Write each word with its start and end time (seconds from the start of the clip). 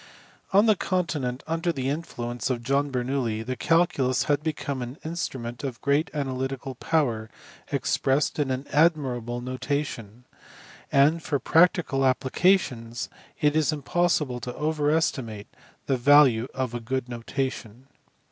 On 0.51 0.65
the 0.65 0.75
continent 0.75 1.43
under 1.45 1.71
the 1.71 1.87
influence 1.87 2.49
of 2.49 2.63
John 2.63 2.89
Bernoulli 2.91 3.45
the 3.45 3.55
calculus 3.55 4.23
had 4.23 4.41
become 4.41 4.81
an 4.81 4.97
instrument 5.05 5.63
of 5.63 5.79
great 5.79 6.09
analytical 6.11 6.73
power 6.73 7.29
expressed 7.71 8.39
in 8.39 8.49
an 8.49 8.65
admirable 8.73 9.41
notation 9.41 10.25
and 10.91 11.21
for 11.21 11.37
practical 11.37 11.99
applica 11.99 12.59
tions 12.59 13.09
it 13.41 13.55
is 13.55 13.71
impossible 13.71 14.39
to 14.39 14.55
over 14.55 14.89
estimate 14.89 15.53
the 15.85 15.97
value 15.97 16.47
of 16.51 16.73
a 16.73 16.79
good 16.79 17.07
notation. 17.07 17.85